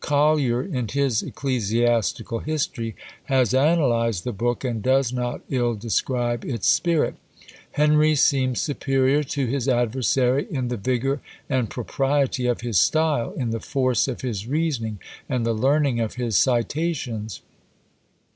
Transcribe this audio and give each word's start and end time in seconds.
Collier, 0.03 0.63
in 0.63 0.87
his 0.87 1.21
Ecclesiastical 1.21 2.39
History, 2.39 2.95
has 3.25 3.53
analysed 3.53 4.23
the 4.23 4.31
book, 4.31 4.63
and 4.63 4.81
does 4.81 5.13
not 5.13 5.41
ill 5.47 5.75
describe 5.75 6.43
its 6.43 6.67
spirit: 6.67 7.17
"Henry 7.73 8.15
seems 8.15 8.59
superior 8.59 9.21
to 9.25 9.45
his 9.45 9.69
adversary 9.69 10.47
in 10.49 10.69
the 10.69 10.77
vigour 10.77 11.21
and 11.47 11.69
propriety 11.69 12.47
of 12.47 12.61
his 12.61 12.79
style, 12.79 13.33
in 13.33 13.51
the 13.51 13.59
force 13.59 14.07
of 14.07 14.21
his 14.21 14.47
reasoning, 14.47 14.97
and 15.29 15.45
the 15.45 15.53
learning 15.53 15.99
of 15.99 16.15
his 16.15 16.35
citations. 16.35 17.41